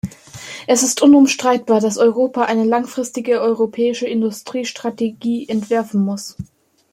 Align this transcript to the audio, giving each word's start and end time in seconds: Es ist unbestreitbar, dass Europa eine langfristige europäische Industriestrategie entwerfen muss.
Es 0.65 0.81
ist 0.81 1.03
unbestreitbar, 1.03 1.79
dass 1.79 1.99
Europa 1.99 2.45
eine 2.45 2.63
langfristige 2.63 3.39
europäische 3.39 4.07
Industriestrategie 4.07 5.47
entwerfen 5.47 6.03
muss. 6.03 6.35